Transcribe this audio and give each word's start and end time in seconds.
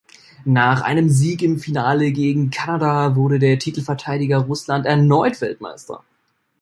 Nach 0.45 0.81
einem 0.81 1.09
Sieg 1.09 1.43
im 1.43 1.59
Finale 1.59 2.11
gegen 2.11 2.49
Kanada 2.49 3.15
wurde 3.15 3.37
der 3.37 3.59
Titelverteidiger 3.59 4.39
Russland 4.39 4.87
erneut 4.87 5.41
Weltmeister. 5.41 6.03